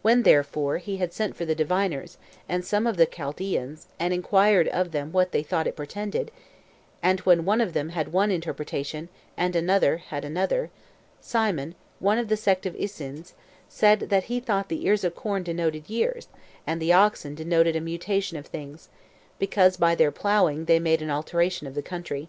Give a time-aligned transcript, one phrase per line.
[0.00, 2.18] When, therefore, he had sent for the diviners,
[2.48, 6.30] and some of the Chaldeans, and inquired of them what they thought it portended;
[7.02, 10.70] and when one of them had one interpretation, and another had another,
[11.20, 13.34] Simon, one of the sect of Essens,
[13.68, 16.28] said that he thought the ears of corn denoted years,
[16.64, 18.88] and the oxen denoted a mutation of things,
[19.40, 22.28] because by their ploughing they made an alteration of the country.